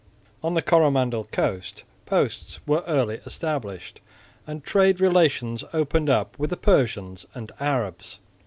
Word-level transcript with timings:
On 0.41 0.55
the 0.55 0.63
Coromandel 0.63 1.25
coast 1.25 1.83
posts 2.07 2.59
were 2.65 2.79
also 2.79 2.91
early 2.91 3.19
established, 3.23 4.01
and 4.47 4.63
trade 4.63 4.99
relations 4.99 5.63
opened 5.73 6.09
up 6.09 6.39
with 6.39 6.49
the 6.49 6.57
Persians 6.57 7.27
and 7.35 7.51
Arabs. 7.59 8.17